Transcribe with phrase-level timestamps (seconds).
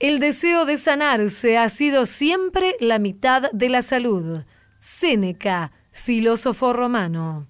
[0.00, 4.44] El deseo de sanarse ha sido siempre la mitad de la salud.
[4.78, 7.48] Séneca, filósofo romano.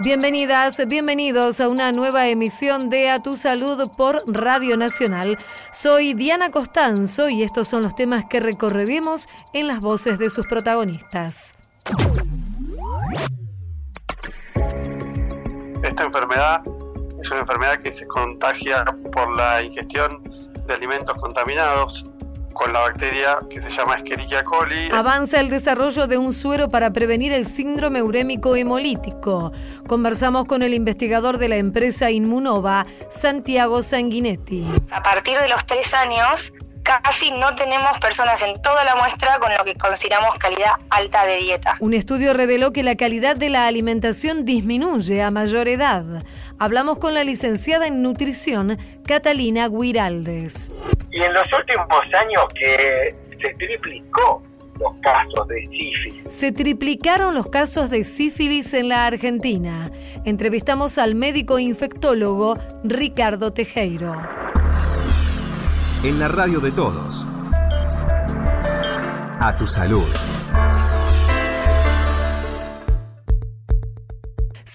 [0.00, 5.36] Bienvenidas, bienvenidos a una nueva emisión de A Tu Salud por Radio Nacional.
[5.70, 10.46] Soy Diana Costanzo y estos son los temas que recorreremos en las voces de sus
[10.46, 11.56] protagonistas.
[15.82, 16.62] Esta enfermedad
[17.20, 18.82] es una enfermedad que se contagia
[19.12, 22.04] por la ingestión de alimentos contaminados
[22.52, 24.90] con la bacteria que se llama Escherichia coli.
[24.92, 29.52] Avanza el desarrollo de un suero para prevenir el síndrome urémico hemolítico.
[29.86, 34.66] Conversamos con el investigador de la empresa Inmunova, Santiago Sanguinetti.
[34.90, 36.52] A partir de los tres años,
[36.88, 41.36] casi no tenemos personas en toda la muestra con lo que consideramos calidad alta de
[41.36, 41.76] dieta.
[41.80, 46.04] Un estudio reveló que la calidad de la alimentación disminuye a mayor edad.
[46.58, 50.72] Hablamos con la licenciada en nutrición, Catalina Guiraldes.
[51.10, 51.88] Y en los últimos
[52.18, 54.42] años que se triplicó
[54.80, 56.32] los casos de sífilis.
[56.32, 59.90] Se triplicaron los casos de sífilis en la Argentina.
[60.24, 64.47] Entrevistamos al médico infectólogo Ricardo Tejeiro
[66.04, 67.26] en la radio de todos.
[69.40, 70.06] A tu salud.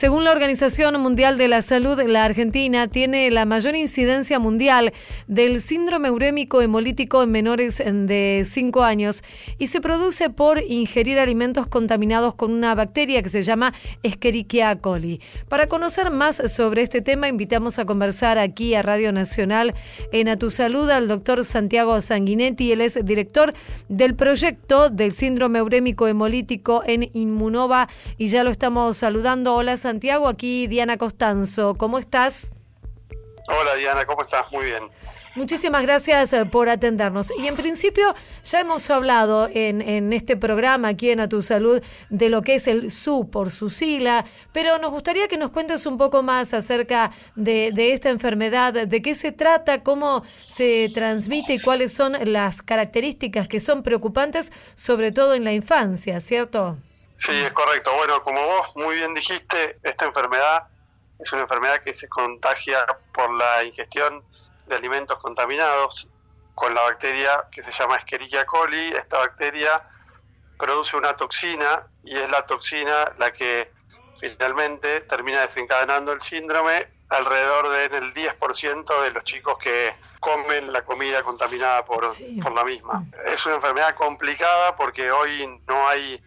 [0.03, 4.91] Según la Organización Mundial de la Salud, la Argentina tiene la mayor incidencia mundial
[5.27, 9.23] del síndrome urémico hemolítico en menores de 5 años
[9.57, 13.73] y se produce por ingerir alimentos contaminados con una bacteria que se llama
[14.03, 15.21] Escherichia coli.
[15.47, 19.73] Para conocer más sobre este tema, invitamos a conversar aquí a Radio Nacional
[20.11, 22.73] en A Tu Salud al doctor Santiago Sanguinetti.
[22.73, 23.53] Él es director
[23.87, 29.55] del proyecto del síndrome urémico hemolítico en Inmunova y ya lo estamos saludando.
[29.55, 29.92] Hola, Santiago.
[29.93, 31.75] Santiago, aquí Diana Costanzo.
[31.75, 32.51] ¿Cómo estás?
[33.47, 34.51] Hola Diana, ¿cómo estás?
[34.51, 34.81] Muy bien.
[35.35, 37.31] Muchísimas gracias eh, por atendernos.
[37.37, 42.29] Y en principio ya hemos hablado en, este programa aquí en A Tu Salud de
[42.29, 45.99] lo que es el SU por su sigla, pero nos gustaría que nos cuentes un
[45.99, 51.59] poco más acerca de, de esta enfermedad, de qué se trata, cómo se transmite y
[51.59, 56.79] cuáles son las características que son preocupantes, sobre todo en la infancia, ¿cierto?
[57.15, 57.93] Sí, es correcto.
[57.95, 60.67] Bueno, como vos muy bien dijiste, esta enfermedad
[61.19, 64.23] es una enfermedad que se contagia por la ingestión
[64.67, 66.07] de alimentos contaminados
[66.55, 68.89] con la bacteria que se llama Escherichia coli.
[68.89, 69.83] Esta bacteria
[70.57, 73.71] produce una toxina y es la toxina la que
[74.19, 81.21] finalmente termina desencadenando el síndrome alrededor del 10% de los chicos que comen la comida
[81.21, 82.05] contaminada por,
[82.41, 83.03] por la misma.
[83.25, 86.21] Es una enfermedad complicada porque hoy no hay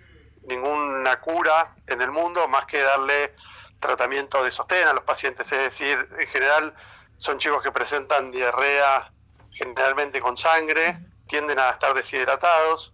[0.47, 3.35] ninguna cura en el mundo más que darle
[3.81, 5.51] tratamiento de sostén a los pacientes.
[5.51, 6.75] Es decir, en general
[7.19, 9.11] son chicos que presentan diarrea
[9.53, 12.93] generalmente con sangre, tienden a estar deshidratados,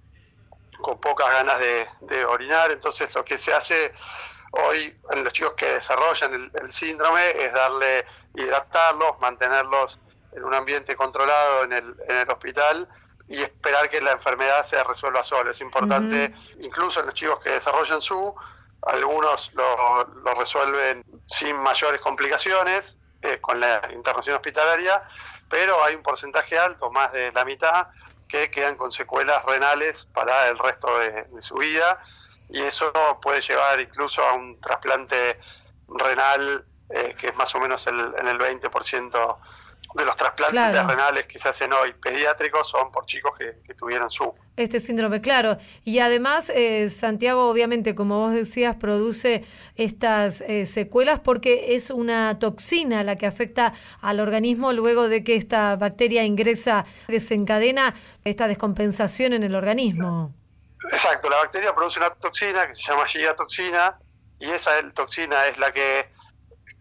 [0.80, 2.70] con pocas ganas de, orinar.
[2.70, 3.92] Entonces lo que se hace
[4.52, 8.04] hoy en los chicos que desarrollan el, el síndrome es darle,
[8.34, 9.98] hidratarlos, mantenerlos
[10.32, 12.88] en un ambiente controlado en el, en el hospital
[13.28, 15.50] y esperar que la enfermedad se resuelva sola.
[15.52, 18.34] Es importante, incluso en los chicos que desarrollan SU,
[18.82, 25.02] algunos lo, lo resuelven sin mayores complicaciones eh, con la internación hospitalaria,
[25.48, 27.86] pero hay un porcentaje alto, más de la mitad,
[28.26, 32.02] que quedan con secuelas renales para el resto de, su vida
[32.48, 32.90] y eso
[33.20, 35.38] puede llevar incluso a un trasplante
[35.88, 39.36] renal eh, que es más o menos el, en el 20%
[39.94, 44.32] de los trasplantes renales que se hacen hoy pediátricos son por chicos que, tuvieron su...
[44.56, 45.56] Este síndrome, claro.
[45.82, 49.44] Y además, eh, Santiago, obviamente, como vos decías, produce
[49.76, 55.36] estas eh, secuelas porque es una toxina la que afecta al organismo luego de que
[55.36, 60.32] esta bacteria ingresa, desencadena esta descompensación en el organismo.
[60.90, 63.04] Exacto, la bacteria produce una toxina que se llama
[63.36, 63.98] toxina
[64.38, 66.08] y esa toxina es la que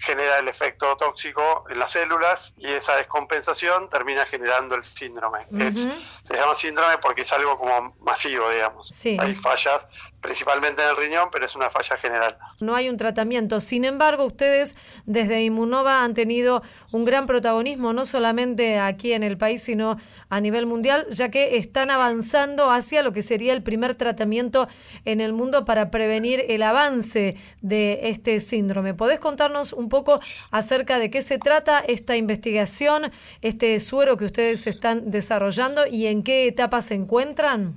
[0.01, 5.45] genera el efecto tóxico en las células y esa descompensación termina generando el síndrome.
[5.45, 8.92] se llama síndrome porque es algo como masivo, digamos.
[9.19, 9.86] Hay fallas
[10.21, 12.38] principalmente en el riñón, pero es una falla general.
[12.59, 13.59] No hay un tratamiento.
[13.59, 19.38] Sin embargo, ustedes desde Inmunova han tenido un gran protagonismo, no solamente aquí en el
[19.38, 19.97] país, sino
[20.29, 24.68] a nivel mundial, ya que están avanzando hacia lo que sería el primer tratamiento
[25.06, 28.94] en el mundo para prevenir el avance de este síndrome.
[28.94, 30.19] ¿Podés contarnos un poco
[30.51, 36.23] acerca de qué se trata esta investigación, este suero que ustedes están desarrollando y en
[36.23, 37.75] qué etapa se encuentran?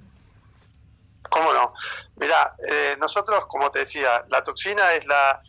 [1.30, 1.72] ¿Cómo no?
[2.16, 5.40] Mira, eh, nosotros, como te decía, la toxina es la,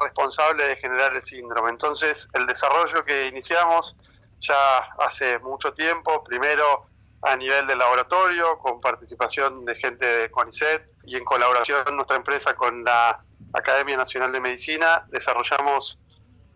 [0.00, 1.68] responsable de generar el síndrome.
[1.70, 3.94] Entonces, el desarrollo que iniciamos
[4.40, 6.86] ya hace mucho tiempo, primero
[7.20, 12.54] a nivel de laboratorio, con participación de gente de CONICET y en colaboración nuestra empresa
[12.54, 13.22] con la
[13.52, 15.98] Academia Nacional de Medicina, desarrollamos,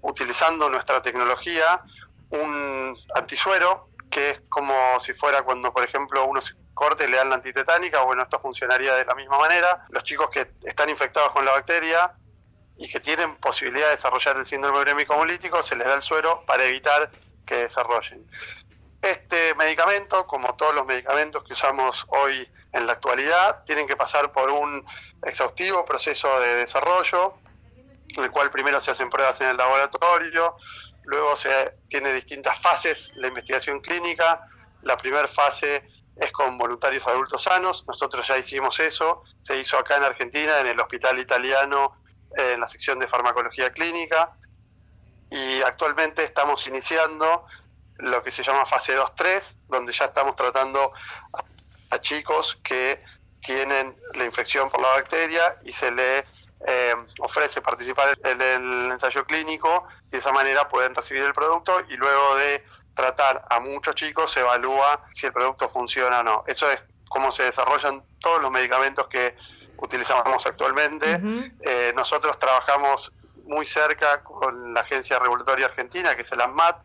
[0.00, 1.82] utilizando nuestra tecnología,
[2.30, 7.28] un antisuero que es como si fuera cuando, por ejemplo, uno se corte le dan
[7.28, 9.84] la antitetánica, bueno, esto funcionaría de la misma manera.
[9.88, 12.12] Los chicos que están infectados con la bacteria
[12.78, 16.44] y que tienen posibilidad de desarrollar el síndrome urémico hemolítico, se les da el suero
[16.46, 17.10] para evitar
[17.44, 18.24] que desarrollen.
[19.02, 24.30] Este medicamento, como todos los medicamentos que usamos hoy en la actualidad, tienen que pasar
[24.30, 24.86] por un
[25.24, 27.34] exhaustivo proceso de desarrollo,
[28.16, 30.56] en el cual primero se hacen pruebas en el laboratorio,
[31.04, 34.48] luego se tiene distintas fases la investigación clínica.
[34.82, 35.82] La primera fase
[36.18, 40.66] es con voluntarios adultos sanos, nosotros ya hicimos eso, se hizo acá en Argentina, en
[40.66, 41.96] el Hospital Italiano,
[42.36, 44.32] en la sección de farmacología clínica,
[45.30, 47.46] y actualmente estamos iniciando
[47.98, 50.92] lo que se llama fase 2-3, donde ya estamos tratando
[51.90, 53.02] a, chicos que
[53.40, 56.18] tienen la infección por la bacteria y se le
[56.66, 59.86] eh, ofrece participar en el ensayo clínico.
[60.06, 62.64] Y de esa manera pueden recibir el producto y luego de
[62.98, 66.44] tratar a muchos chicos se evalúa si el producto funciona o no.
[66.48, 69.36] Eso es cómo se desarrollan todos los medicamentos que
[69.76, 71.20] utilizamos actualmente.
[71.62, 73.12] Eh, nosotros trabajamos
[73.44, 76.82] muy cerca con la Agencia Regulatoria Argentina, que es el ANMAT,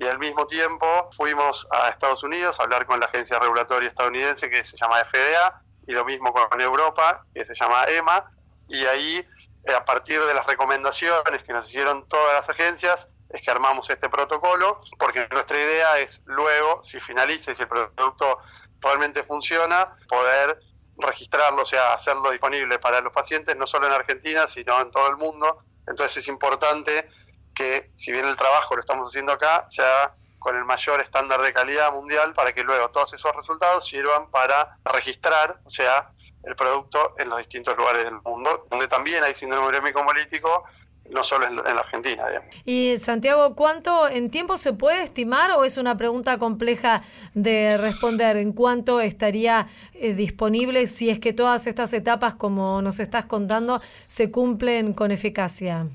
[0.00, 4.50] y al mismo tiempo fuimos a Estados Unidos a hablar con la agencia regulatoria estadounidense
[4.50, 8.24] que se llama FDA y lo mismo con Europa que se llama EMA
[8.68, 9.24] y ahí
[9.64, 13.88] eh, a partir de las recomendaciones que nos hicieron todas las agencias es que armamos
[13.88, 18.38] este protocolo porque nuestra idea es luego si finaliza y si el producto
[18.80, 20.60] realmente funciona poder
[20.98, 25.08] registrarlo, o sea, hacerlo disponible para los pacientes no solo en Argentina sino en todo
[25.08, 25.64] el mundo.
[25.86, 27.08] Entonces es importante
[27.54, 31.52] que si bien el trabajo lo estamos haciendo acá, sea con el mayor estándar de
[31.52, 36.10] calidad mundial para que luego todos esos resultados sirvan para registrar, o sea,
[36.44, 40.64] el producto en los distintos lugares del mundo, donde también hay síndrome hemolítico,
[41.12, 42.24] no solo en, la Argentina.
[42.64, 47.02] Y Santiago, ¿cuánto en tiempo se puede estimar o es una pregunta compleja
[47.34, 48.36] de responder?
[48.36, 53.80] ¿En cuánto estaría eh, disponible si es que todas estas etapas, como nos estás contando,
[54.06, 55.86] se cumplen con eficacia?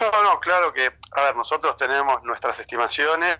[0.00, 3.38] No, no, claro que, a ver, nosotros tenemos nuestras estimaciones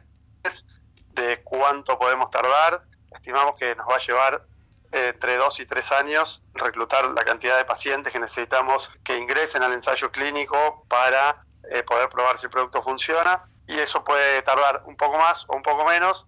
[1.13, 2.83] de cuánto podemos tardar.
[3.15, 4.50] Estimamos que nos va a llevar
[4.93, 9.73] entre dos y tres años reclutar la cantidad de pacientes que necesitamos que ingresen al
[9.73, 13.45] ensayo clínico para eh, poder probar si el producto funciona.
[13.67, 16.27] Y eso puede tardar un poco más o un poco menos,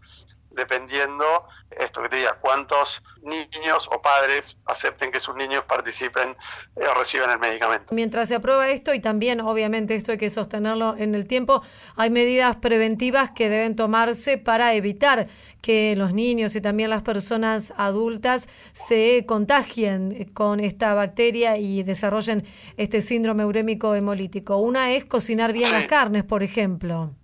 [0.54, 1.24] dependiendo,
[1.70, 6.36] esto que te diga, cuántos niños o padres acepten que sus niños participen
[6.76, 7.94] eh, o reciban el medicamento.
[7.94, 11.62] Mientras se aprueba esto y también obviamente esto hay que sostenerlo en el tiempo,
[11.96, 15.28] hay medidas preventivas que deben tomarse para evitar
[15.60, 22.44] que los niños y también las personas adultas se contagien con esta bacteria y desarrollen
[22.76, 24.56] este síndrome urémico hemolítico.
[24.56, 27.14] Una es cocinar bien las carnes, por ejemplo.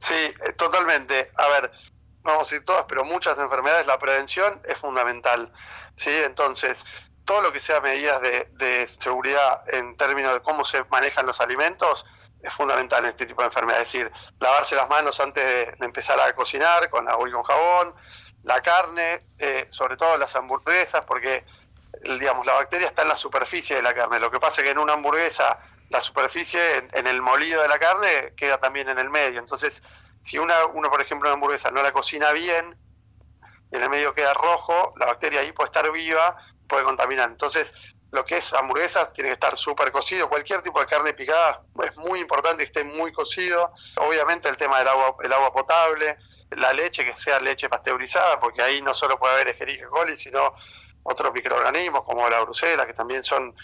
[0.00, 1.30] Sí, eh, totalmente.
[1.36, 1.72] A ver,
[2.22, 5.52] vamos a decir todas, pero muchas enfermedades la prevención es fundamental.
[5.96, 6.10] ¿sí?
[6.10, 6.84] Entonces,
[7.24, 12.04] todo lo que sea medidas de, seguridad en términos de cómo se manejan los alimentos
[12.42, 13.88] es fundamental en este tipo de enfermedades.
[13.88, 17.94] Es decir, lavarse las manos antes de, empezar a cocinar con agua y con jabón,
[18.44, 21.44] la carne, eh, sobre todo las hamburguesas, porque
[22.02, 24.20] digamos la bacteria está en la superficie de la carne.
[24.20, 25.58] Lo que pasa es que en una hamburguesa
[25.90, 26.60] la superficie
[26.92, 29.40] en, el molido de la carne queda también en el medio.
[29.40, 29.82] Entonces,
[30.22, 32.76] si una, uno, por ejemplo, una hamburguesa no la cocina bien
[33.72, 36.36] y en el medio queda rojo, la bacteria ahí puede estar viva,
[36.68, 37.30] puede contaminar.
[37.30, 37.72] Entonces,
[38.10, 40.28] lo que es hamburguesa tiene que estar súper cocido.
[40.28, 43.72] Cualquier tipo de carne picada es muy importante que esté muy cocido.
[43.96, 46.16] Obviamente el tema del agua, el agua potable,
[46.50, 50.54] la leche, que sea leche pasteurizada, porque ahí no solo puede haber Escherichia coli, sino
[51.08, 53.54] otros microorganismos como la brucela, que también son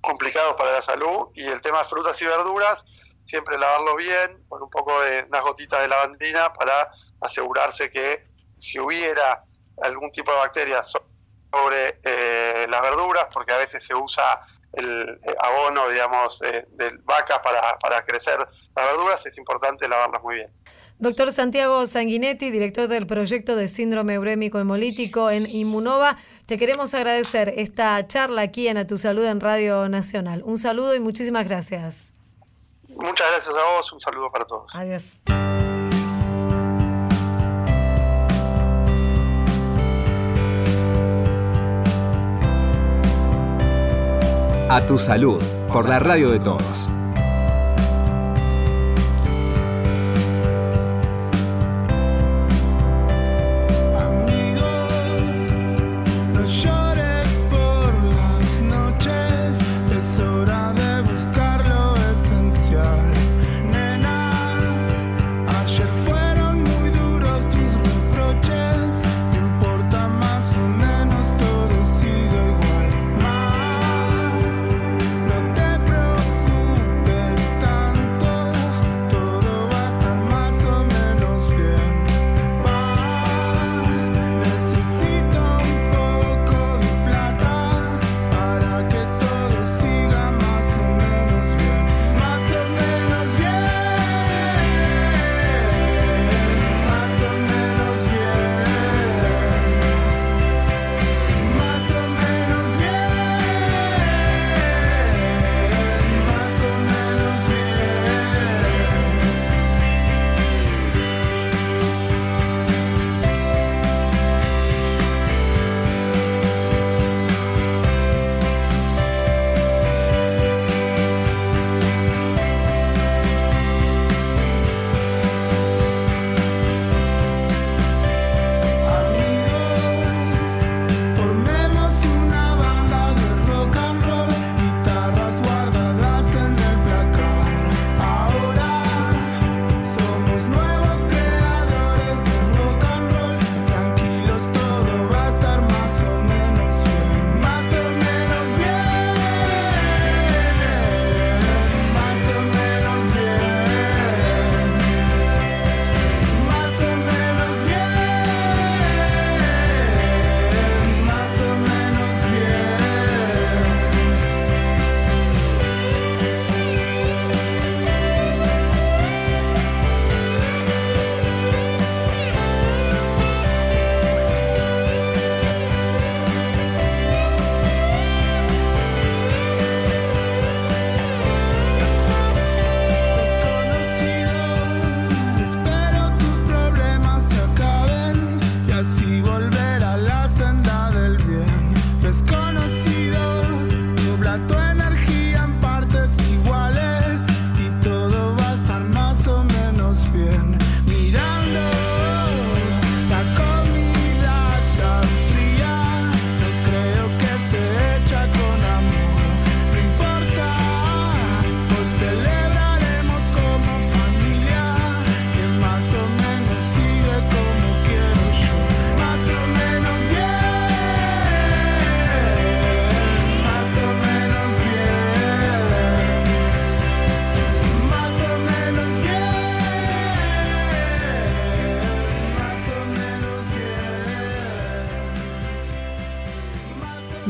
[0.00, 1.28] complicados para la salud.
[1.34, 2.84] Y el tema de frutas y verduras,
[3.24, 6.90] siempre lavarlo bien, con un poco de unas gotitas de lavandina para
[7.20, 8.26] asegurarse que
[8.56, 9.42] si hubiera
[9.82, 14.40] algún tipo de bacteria sobre eh, las verduras, porque a veces se usa
[14.72, 20.36] el eh, abono, digamos, de vacas para, para crecer las verduras, es importante lavarlas muy
[20.36, 20.52] bien.
[21.00, 27.54] Doctor Santiago Sanguinetti, director del proyecto de síndrome urémico hemolítico en Inmunova, te queremos agradecer
[27.56, 30.42] esta charla aquí en A Tu Salud en Radio Nacional.
[30.44, 32.14] Un saludo y muchísimas gracias.
[32.88, 34.66] Muchas gracias a vos, un saludo para todos.
[34.74, 35.20] Adiós.
[44.70, 45.40] A Tu Salud,
[45.72, 46.90] por la radio de todos.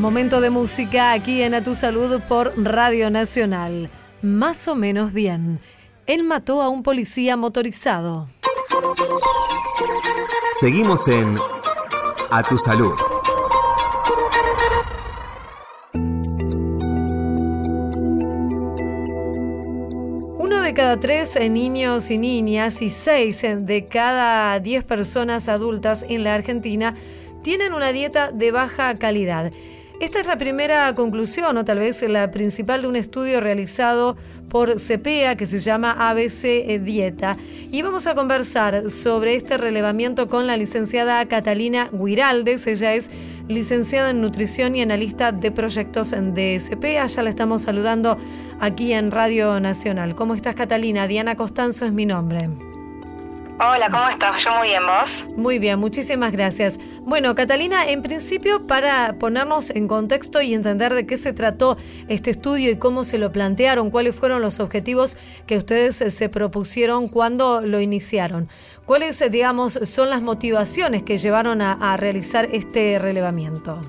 [0.08, 3.90] Momento de música aquí en A Tu Salud por Radio Nacional.
[4.22, 5.60] Más o menos bien.
[6.06, 8.26] Él mató a un policía motorizado.
[10.58, 11.38] Seguimos en
[12.30, 12.94] A Tu Salud.
[20.38, 26.24] Uno de cada tres niños y niñas y seis de cada diez personas adultas en
[26.24, 26.94] la Argentina
[27.42, 29.52] tienen una dieta de baja calidad.
[30.00, 34.16] Esta es la primera conclusión, o tal vez la principal de un estudio realizado
[34.48, 37.36] por CEPEA que se llama ABC Dieta.
[37.72, 42.68] Y vamos a conversar sobre este relevamiento con la licenciada Catalina Guiraldes.
[42.68, 43.10] Ella es
[43.48, 47.06] licenciada en nutrición y analista de proyectos de CEPEA.
[47.06, 48.18] Ya la estamos saludando
[48.60, 50.14] aquí en Radio Nacional.
[50.14, 51.08] ¿Cómo estás, Catalina?
[51.08, 52.67] Diana Costanzo es mi nombre.
[53.60, 54.44] Hola, ¿cómo estás?
[54.44, 55.24] Yo muy bien, ¿vos?
[55.36, 56.78] Muy bien, muchísimas gracias.
[57.00, 62.30] Bueno, Catalina, en principio, para ponernos en contexto y entender de qué se trató este
[62.30, 65.16] estudio y cómo se lo plantearon, cuáles fueron los objetivos
[65.48, 68.48] que ustedes eh, se propusieron cuando lo iniciaron.
[68.84, 73.80] ¿Cuáles, eh, digamos, son las motivaciones que llevaron a, realizar este relevamiento?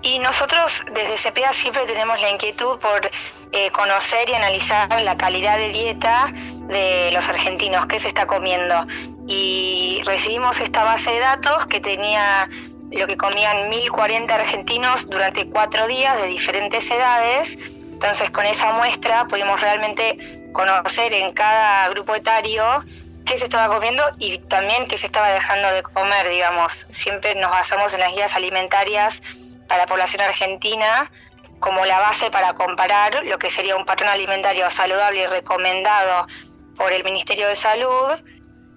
[0.00, 3.10] Y nosotros desde CPA siempre tenemos la inquietud por
[3.52, 6.32] eh, conocer y analizar la calidad de dieta
[6.68, 8.86] de los argentinos, qué se está comiendo.
[9.26, 12.48] Y recibimos esta base de datos que tenía
[12.90, 17.58] lo que comían 1.040 argentinos durante cuatro días de diferentes edades.
[17.92, 22.64] Entonces con esa muestra pudimos realmente conocer en cada grupo etario
[23.24, 26.86] qué se estaba comiendo y también qué se estaba dejando de comer, digamos.
[26.90, 29.20] Siempre nos basamos en las guías alimentarias
[29.66, 31.10] para la población argentina
[31.58, 36.26] como la base para comparar lo que sería un patrón alimentario saludable y recomendado
[36.76, 38.12] por el Ministerio de Salud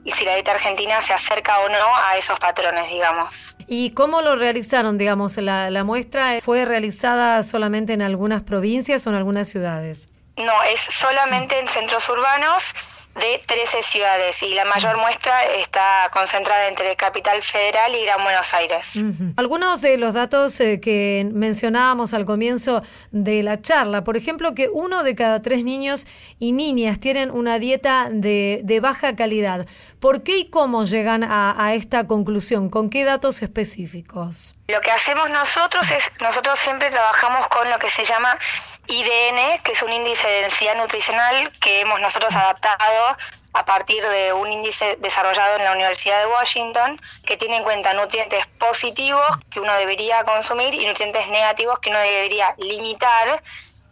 [0.04, 3.56] y si la dieta argentina se acerca o no a esos patrones, digamos.
[3.68, 5.38] ¿Y cómo lo realizaron, digamos?
[5.38, 10.10] ¿La, la muestra fue realizada solamente en algunas provincias o en algunas ciudades?
[10.38, 12.74] No, es solamente en centros urbanos
[13.20, 18.54] de 13 ciudades y la mayor muestra está concentrada entre Capital Federal y Gran Buenos
[18.54, 18.94] Aires.
[19.36, 24.70] Algunos de los datos eh, que mencionábamos al comienzo de la charla, por ejemplo, que
[24.70, 26.08] uno de cada tres niños
[26.40, 29.68] y niñas tienen una dieta de, de baja calidad.
[30.00, 32.70] ¿Por qué y cómo llegan a, esta conclusión?
[32.70, 34.56] ¿Con qué datos específicos?
[34.70, 38.38] Lo que hacemos nosotros es, nosotros siempre trabajamos con lo que se llama
[38.86, 43.18] IDN, que es un índice de densidad nutricional que hemos nosotros adaptado
[43.54, 47.96] a partir de un índice desarrollado en la Universidad de Washington, que tiene en cuenta
[47.96, 53.42] nutrientes positivos que uno debería consumir y nutrientes negativos que uno debería limitar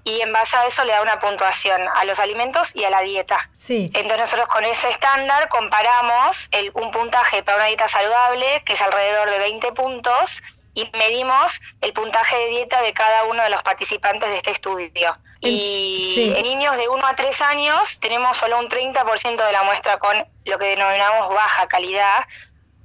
[0.03, 3.01] y en base a eso le da una puntuación a los alimentos y a la
[3.01, 3.50] dieta.
[3.51, 3.89] Sí.
[3.96, 8.81] Entonces nosotros con ese estándar comparamos el, un puntaje para una dieta saludable, que es
[8.84, 10.43] alrededor de 20 puntos,
[10.77, 15.17] y medimos el puntaje de dieta de cada uno de los participantes de este estudio.
[15.41, 19.98] Y en niños de 1 a 3 años tenemos solo un 30% de la muestra
[19.98, 20.15] con
[20.46, 22.27] lo que denominamos baja calidad,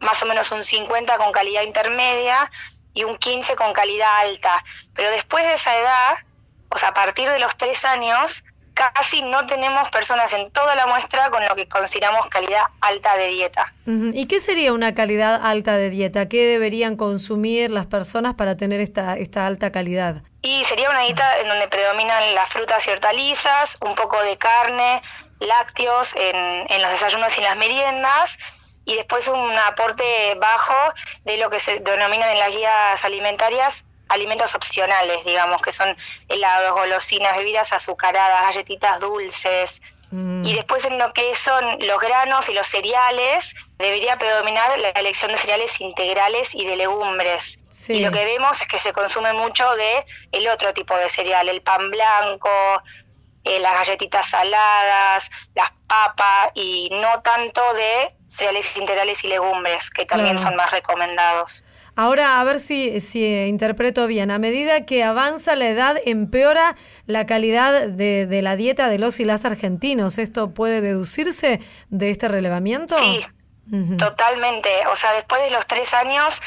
[0.01, 2.51] más o menos un 50 con calidad intermedia
[2.95, 4.65] y un 15 con calidad alta.
[4.95, 6.17] Pero después de esa edad
[6.75, 8.45] o sea, a partir de los tres años,
[8.75, 13.29] casi no tenemos personas en toda la muestra con lo que consideramos calidad alta de
[13.29, 13.73] dieta.
[13.87, 16.29] ¿Y qué sería una calidad alta de dieta?
[16.29, 20.23] ¿Qué deberían consumir las personas para tener esta, esta alta calidad?
[20.43, 25.03] Y sería una dieta en donde predominan las frutas y hortalizas, un poco de carne,
[25.41, 28.39] lácteos en, en los desayunos y las meriendas,
[28.85, 30.75] y después un aporte bajo
[31.25, 35.97] de lo que se denominan en las guías alimentarias alimentos opcionales, digamos, que son
[36.29, 39.83] helados, golosinas, bebidas azucaradas, galletitas dulces.
[40.11, 40.45] Mm.
[40.45, 45.33] Y después en lo que son los granos y los cereales, debería predominar la elección
[45.33, 47.59] de cereales integrales y de legumbres.
[47.89, 51.49] Y lo que vemos es que se consume mucho de el otro tipo de cereal,
[51.49, 52.51] el pan blanco,
[53.45, 60.05] eh, las galletitas saladas, las papas y no tanto de cereales integrales y legumbres, que
[60.05, 61.65] también son más recomendados.
[61.95, 64.31] Ahora, a ver si, si interpreto bien.
[64.31, 66.77] A medida que avanza la edad, empeora
[67.07, 70.19] la calidad de, de, la dieta de los y las argentinos.
[70.19, 72.95] ¿Esto puede deducirse de este relevamiento?
[72.95, 73.25] Sí,
[73.99, 74.71] totalmente.
[74.91, 76.41] O sea, después de los tres años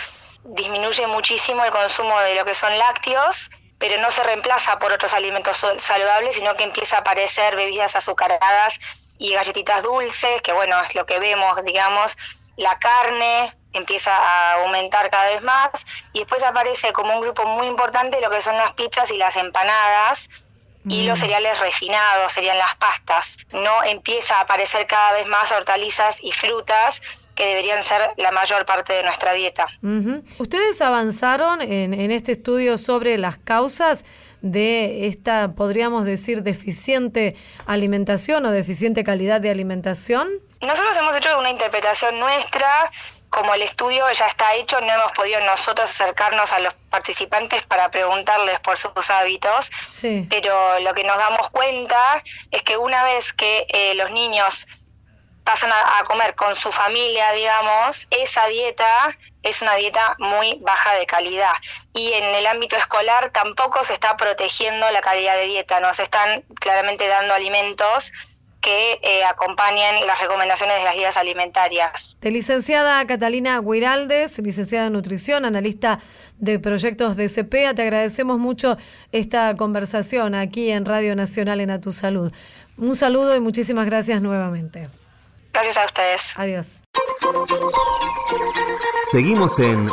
[0.45, 5.13] disminuye muchísimo el consumo de lo que son lácteos, pero no se reemplaza por otros
[5.13, 8.79] alimentos saludables, sino que empieza a aparecer bebidas azucaradas
[9.17, 12.17] y galletitas dulces, que bueno, es lo que vemos, digamos,
[12.57, 15.69] la carne, empieza a aumentar cada vez más
[16.13, 19.35] y después aparece como un grupo muy importante lo que son las pizzas y las
[19.35, 20.29] empanadas
[20.87, 21.21] y los mm.
[21.21, 23.37] cereales refinados, serían las pastas.
[23.51, 27.01] No empieza a aparecer cada vez más hortalizas y frutas
[27.33, 29.67] que deberían ser la mayor parte de nuestra dieta.
[30.37, 34.05] ¿Ustedes avanzaron en, en este estudio sobre las causas
[34.41, 37.35] de esta, podríamos decir, deficiente
[37.65, 40.29] alimentación o deficiente calidad de alimentación?
[40.61, 42.91] Nosotros hemos hecho una interpretación nuestra,
[43.29, 47.91] como el estudio ya está hecho, no hemos podido nosotros acercarnos a los participantes para
[47.91, 49.71] preguntarles por sus hábitos,
[50.29, 54.67] pero lo que nos damos cuenta es que una vez que eh, los niños
[55.43, 61.05] pasan a, comer con su familia, digamos, esa dieta es una dieta muy baja de
[61.05, 61.53] calidad.
[61.93, 66.43] Y en el ámbito escolar tampoco se está protegiendo la calidad de dieta, nos están
[66.59, 68.11] claramente dando alimentos
[68.65, 72.17] que eh, acompañen las recomendaciones de las guías alimentarias.
[72.19, 75.99] De licenciada Catalina Guiraldes, licenciada en nutrición, analista
[76.39, 78.77] de proyectos de CPEA, te agradecemos mucho
[79.11, 82.31] esta conversación aquí en Radio Nacional en A Tu Salud.
[82.77, 84.89] Un saludo y muchísimas gracias nuevamente.
[85.53, 86.33] Gracias a ustedes.
[86.35, 86.67] Adiós.
[89.11, 89.89] Seguimos en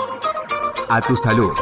[0.88, 1.52] A Tu Salud.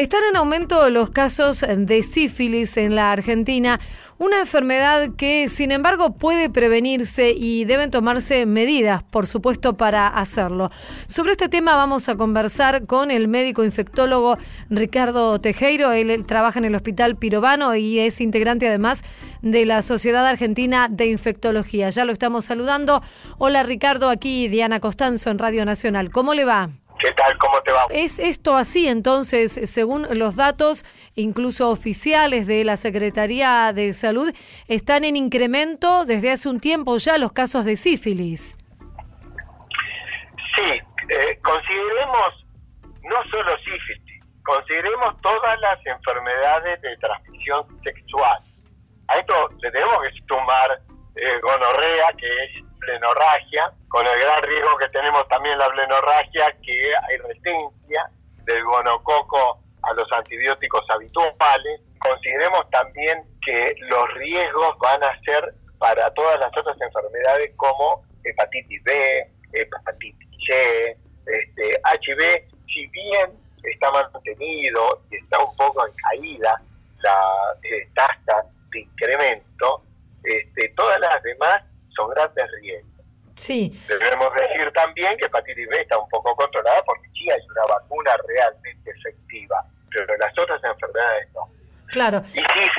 [0.00, 3.80] Están en aumento los casos de sífilis en la Argentina,
[4.16, 10.70] una enfermedad que sin embargo puede prevenirse y deben tomarse medidas, por supuesto, para hacerlo.
[11.06, 14.38] Sobre este tema vamos a conversar con el médico infectólogo
[14.70, 15.92] Ricardo Tejeiro.
[15.92, 19.04] Él, trabaja en el Hospital Pirovano y es integrante además
[19.42, 21.90] de la Sociedad Argentina de Infectología.
[21.90, 23.02] Ya lo estamos saludando.
[23.36, 26.10] Hola Ricardo, aquí Diana Costanzo en Radio Nacional.
[26.10, 26.70] ¿Cómo le va?
[27.00, 27.36] ¿Qué tal?
[27.38, 27.86] ¿Cómo te va?
[27.90, 30.84] ¿Es esto así entonces, según los datos,
[31.14, 34.30] incluso oficiales de la Secretaría de Salud,
[34.68, 38.58] están en incremento desde hace un tiempo ya los casos de sífilis?
[40.56, 40.72] Sí,
[41.08, 42.46] eh, consideremos
[43.02, 48.38] no solo sífilis, consideremos todas las enfermedades de transmisión sexual.
[49.08, 50.80] A esto le tenemos que sumar
[51.16, 56.92] eh, gonorrea, que es plenorragia, con el gran riesgo que tenemos también la plenorragia, que
[57.08, 58.10] hay resistencia
[58.44, 61.80] del gonococo a los antibióticos habituales.
[61.98, 68.82] Consideremos también que los riesgos van a ser para todas las otras enfermedades como hepatitis
[68.84, 73.30] B, hepatitis C, este, HIV, si bien
[73.62, 76.60] está mantenido y está un poco en caída
[77.02, 77.18] la
[77.62, 79.82] eh, tasa de incremento,
[80.24, 81.62] este, todas las demás
[82.08, 83.04] grandes riesgos.
[83.34, 83.72] Sí.
[83.88, 88.12] Debemos decir también que hepatitis B está un poco controlada porque sí hay una vacuna
[88.28, 91.50] realmente efectiva, pero las otras enfermedades no.
[91.86, 92.22] Claro.
[92.32, 92.70] Y sí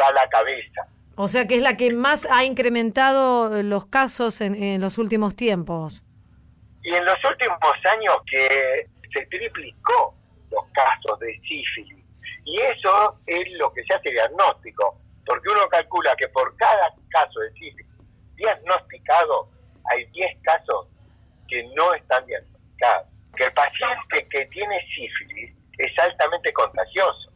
[0.00, 0.86] va a la cabeza.
[1.14, 5.36] O sea que es la que más ha incrementado los casos en, en los últimos
[5.36, 6.02] tiempos.
[6.82, 10.14] Y en los últimos años que se triplicó
[10.50, 12.04] los casos de sífilis.
[12.44, 17.40] Y eso es lo que se hace diagnóstico, porque uno calcula que por cada caso
[17.40, 17.91] de sífilis
[18.36, 19.48] diagnosticado,
[19.90, 20.88] hay 10 casos
[21.48, 23.08] que no están diagnosticados.
[23.36, 27.30] Que el paciente que tiene sífilis es altamente contagioso.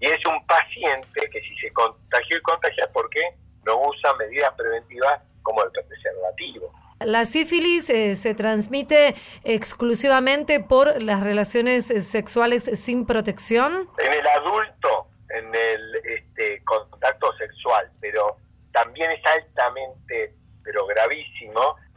[0.00, 3.22] Y es un paciente que si se contagió y contagia, ¿por qué?
[3.64, 6.72] No usa medidas preventivas como el preservativo.
[7.00, 13.88] La sífilis eh, se transmite exclusivamente por las relaciones sexuales sin protección.
[13.98, 18.36] En el adulto, en el este, contacto sexual, pero
[18.72, 19.20] también es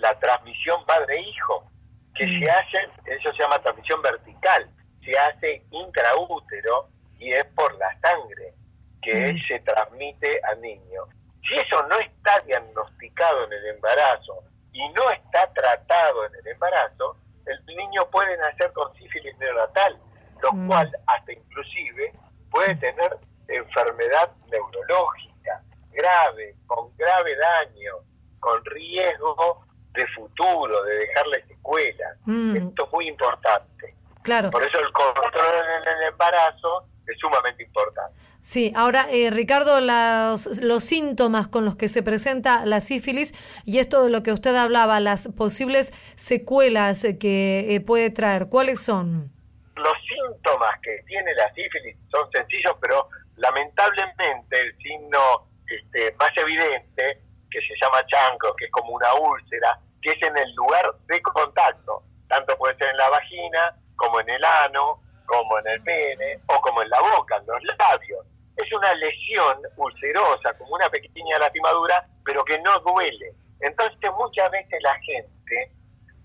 [0.09, 1.69] la transmisión padre-hijo,
[2.15, 2.49] que se mm.
[2.49, 4.69] hace, eso se llama transmisión vertical,
[5.03, 8.53] se hace intraútero y es por la sangre
[9.01, 9.47] que mm.
[9.47, 11.03] se transmite al niño.
[11.47, 14.43] Si eso no está diagnosticado en el embarazo
[14.73, 19.97] y no está tratado en el embarazo, el niño puede nacer con sífilis neonatal,
[20.41, 20.67] lo mm.
[20.67, 22.13] cual hasta inclusive
[22.51, 23.17] puede tener
[23.47, 27.93] enfermedad neurológica grave, con grave daño,
[28.39, 29.68] con riesgo
[29.99, 32.17] de futuro, de dejarle secuelas.
[32.25, 32.55] Mm.
[32.55, 33.95] Esto es muy importante.
[34.23, 34.51] Claro.
[34.51, 38.13] Por eso el control en el embarazo es sumamente importante.
[38.41, 43.33] Sí, ahora eh, Ricardo, los, los síntomas con los que se presenta la sífilis
[43.65, 48.81] y esto de lo que usted hablaba, las posibles secuelas que eh, puede traer, ¿cuáles
[48.81, 49.31] son?
[49.75, 55.19] Los síntomas que tiene la sífilis son sencillos, pero lamentablemente el signo
[55.67, 60.37] este, más evidente que se llama chancro, que es como una úlcera, que es en
[60.37, 62.03] el lugar de contacto.
[62.27, 66.61] Tanto puede ser en la vagina, como en el ano, como en el pene, o
[66.61, 68.25] como en la boca, en los labios.
[68.55, 73.33] Es una lesión ulcerosa, como una pequeña lastimadura, pero que no duele.
[73.61, 75.71] Entonces muchas veces la gente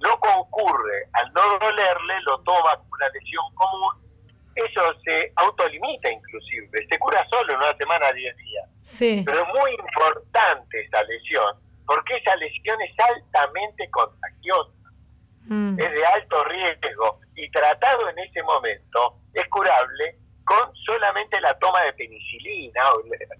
[0.00, 4.04] no concurre, al no dolerle, lo toma como una lesión común
[4.54, 8.68] eso se autolimita inclusive, se cura solo en una semana, 10 días.
[8.82, 9.22] Sí.
[9.26, 14.72] Pero es muy importante esa lesión, porque esa lesión es altamente contagiosa,
[15.46, 15.78] mm.
[15.78, 21.82] es de alto riesgo y tratado en ese momento es curable con solamente la toma
[21.82, 22.82] de penicilina,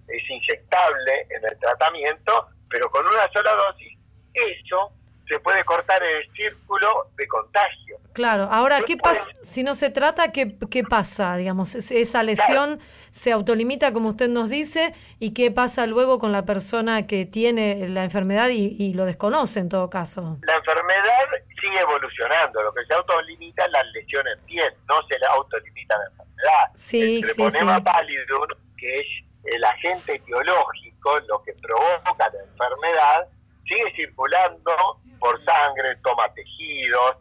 [0.09, 3.99] es inyectable en el tratamiento, pero con una sola dosis,
[4.33, 4.91] eso
[5.27, 7.99] se puede cortar el círculo de contagio.
[8.13, 10.31] Claro, ahora, ¿qué pasa si no se trata?
[10.31, 11.37] ¿Qué, qué pasa?
[11.37, 12.79] Digamos, esa lesión
[13.11, 17.89] se autolimita, como usted nos dice, y qué pasa luego con la persona que tiene
[17.89, 20.39] la enfermedad y, lo desconoce en todo caso.
[20.43, 21.25] La enfermedad
[21.61, 25.99] sigue evolucionando, lo que se autolimita es la lesión en piel, no se le autolimita
[25.99, 26.71] la enfermedad.
[26.75, 27.59] Sí, el sí, sí.
[27.83, 28.47] pallidum,
[28.79, 29.07] que es
[29.45, 33.27] el agente biológico, lo que provoca la enfermedad,
[33.67, 37.17] sigue circulando por sangre, toma tejidos,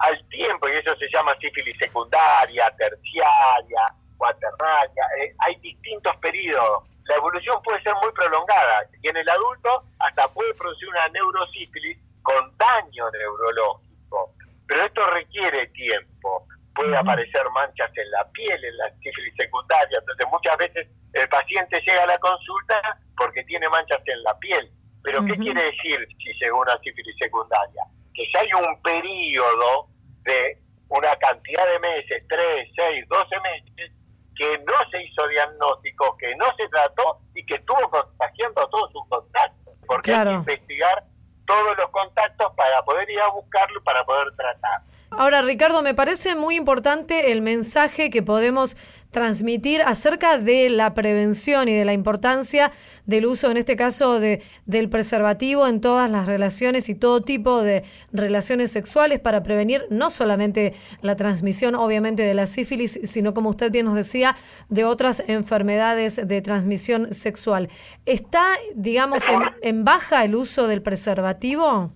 [0.00, 3.80] al tiempo, y eso se llama sífilis secundaria, terciaria,
[4.18, 6.84] cuaternaria, eh, hay distintos periodos.
[7.04, 11.96] La evolución puede ser muy prolongada y en el adulto hasta puede producir una neurosífilis
[12.22, 14.34] con daño neurológico,
[14.68, 16.46] pero esto requiere tiempo.
[16.74, 21.80] Puede aparecer manchas en la piel, en la sífilis secundaria, entonces muchas veces el paciente
[21.80, 24.70] llega a la consulta porque tiene manchas en la piel,
[25.06, 27.84] pero ¿qué quiere decir si llegó una sífilis secundaria?
[28.12, 29.86] Que si hay un periodo
[30.24, 33.92] de una cantidad de meses, 3, 6, 12 meses,
[34.34, 38.90] que no se hizo diagnóstico, que no se trató y que estuvo contagiando a todos
[38.90, 39.74] sus contactos.
[39.86, 41.04] Porque hay que investigar
[41.46, 44.80] todos los contactos para poder ir a buscarlo, para poder tratar.
[45.12, 48.76] Ahora, Ricardo, me parece muy importante el mensaje que podemos
[49.16, 52.70] transmitir acerca de la prevención y de la importancia
[53.06, 57.62] del uso, en este caso, de, del preservativo en todas las relaciones y todo tipo
[57.62, 63.48] de relaciones sexuales para prevenir no solamente la transmisión, obviamente, de la sífilis, sino, como
[63.48, 64.36] usted bien nos decía,
[64.68, 67.70] de otras enfermedades de transmisión sexual.
[68.04, 71.90] ¿Está, digamos, en, en baja el uso del preservativo?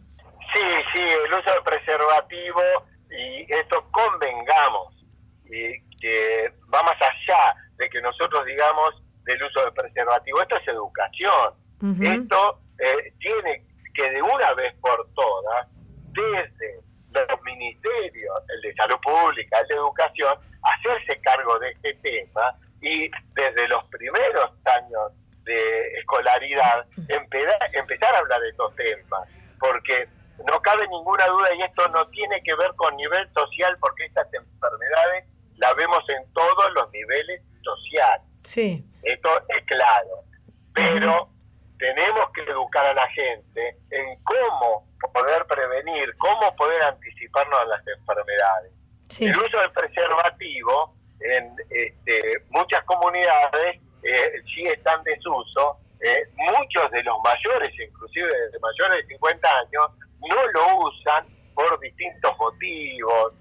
[0.55, 0.63] Sí,
[0.95, 2.63] sí, el uso del preservativo
[3.11, 4.95] y esto convengamos
[5.51, 10.43] y que va más allá de que nosotros digamos del uso del preservativo.
[10.43, 11.55] Esto es educación.
[12.03, 15.67] Esto eh, tiene que de una vez por todas,
[16.13, 16.81] desde
[17.13, 23.11] los ministerios, el de salud pública, el de educación, hacerse cargo de este tema y
[23.35, 25.13] desde los primeros años
[25.45, 30.09] de escolaridad empezar a hablar de estos temas, porque
[30.47, 34.33] no cabe ninguna duda y esto no tiene que ver con nivel social porque estas
[34.33, 35.25] enfermedades
[35.61, 38.27] las vemos en todos los niveles sociales.
[38.43, 38.85] Sí.
[39.03, 40.25] Esto es claro.
[40.75, 41.29] Pero
[41.79, 47.87] tenemos que educar a la gente en cómo poder prevenir, cómo poder anticiparnos a las
[47.87, 48.73] enfermedades.
[49.19, 55.79] El uso del preservativo en este, muchas comunidades eh, sí está en desuso.
[56.01, 61.79] Eh, muchos de los mayores, inclusive de mayores de 50 años, no lo usan por
[61.81, 63.35] distintos motivos.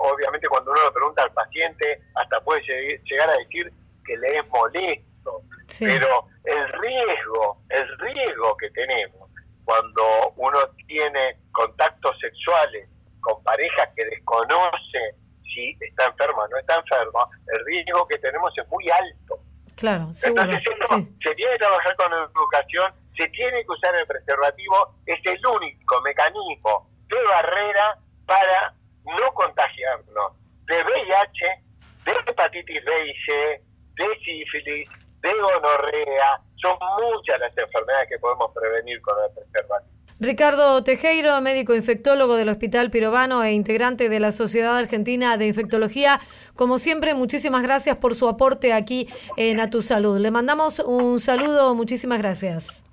[0.00, 2.62] Obviamente cuando uno le pregunta al paciente, hasta puede
[3.04, 3.72] llegar a decir
[4.04, 5.42] que le es molesto.
[5.78, 9.30] Pero el riesgo, el riesgo que tenemos
[9.64, 12.88] cuando uno tiene contactos sexuales
[13.20, 18.52] con parejas que desconoce si está enferma o no está enferma, el riesgo que tenemos
[18.58, 19.38] es muy alto.
[19.76, 20.42] Claro, seguro.
[20.42, 25.46] Entonces, se tiene que trabajar con educación se tiene que usar el preservativo, es el
[25.46, 30.32] único mecanismo de barrera para no contagiarnos
[30.66, 31.62] de VIH,
[32.04, 33.62] de hepatitis B y C,
[33.96, 34.88] de sífilis,
[35.20, 36.40] de gonorrea.
[36.56, 39.94] Son muchas las enfermedades que podemos prevenir con el preservativo.
[40.20, 46.20] Ricardo Tejeiro, médico infectólogo del Hospital Pirovano e integrante de la Sociedad Argentina de Infectología.
[46.54, 50.18] Como siempre, muchísimas gracias por su aporte aquí en A Tu Salud.
[50.18, 52.84] Le mandamos un saludo, muchísimas gracias.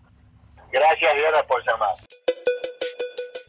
[0.71, 1.95] Gracias, Diana, por llamar.